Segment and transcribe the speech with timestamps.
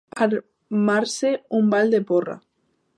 [0.25, 2.39] Armar-se un ball de porra.